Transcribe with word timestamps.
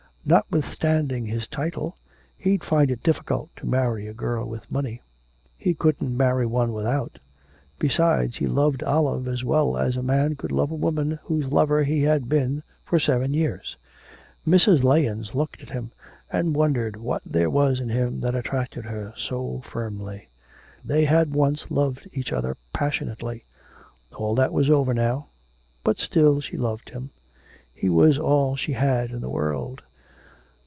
Notwithstanding 0.23 1.25
his 1.25 1.47
title, 1.47 1.97
he'd 2.37 2.63
find 2.63 2.91
it 2.91 3.01
difficult 3.01 3.49
to 3.55 3.65
marry 3.65 4.05
a 4.05 4.13
girl 4.13 4.47
with 4.47 4.71
money; 4.71 5.01
he 5.57 5.73
couldn't 5.73 6.15
marry 6.15 6.45
one 6.45 6.73
without. 6.73 7.17
Besides, 7.79 8.37
he 8.37 8.45
loved 8.45 8.83
Olive 8.83 9.27
as 9.27 9.43
well 9.43 9.77
as 9.77 9.97
a 9.97 10.03
man 10.03 10.35
could 10.35 10.51
love 10.51 10.69
a 10.69 10.75
woman 10.75 11.17
whose 11.23 11.51
lover 11.51 11.83
he 11.83 12.03
has 12.03 12.21
been 12.21 12.61
for 12.85 12.99
seven 12.99 13.33
years.... 13.33 13.77
Mrs. 14.47 14.83
Lahens 14.83 15.33
looked 15.33 15.59
at 15.63 15.71
him, 15.71 15.91
and 16.31 16.53
wondered 16.55 16.97
what 16.97 17.23
there 17.25 17.49
was 17.49 17.79
in 17.79 17.89
him 17.89 18.19
that 18.19 18.35
attached 18.35 18.75
her 18.75 19.15
so 19.17 19.61
firmly. 19.61 20.29
They 20.85 21.05
had 21.05 21.33
once 21.33 21.71
loved 21.71 22.07
each 22.13 22.31
other 22.31 22.57
passionately. 22.73 23.45
All 24.15 24.35
that 24.35 24.53
was 24.53 24.69
over 24.69 24.93
now... 24.93 25.29
But 25.83 25.97
still 25.97 26.41
she 26.41 26.57
loved 26.57 26.89
him.... 26.89 27.09
He 27.73 27.89
was 27.89 28.19
all 28.19 28.55
she 28.55 28.73
had 28.73 29.09
in 29.09 29.21
the 29.21 29.27
world. 29.29 29.81